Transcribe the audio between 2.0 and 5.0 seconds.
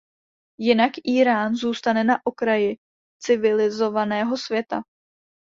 na okraji civilizovaného světa.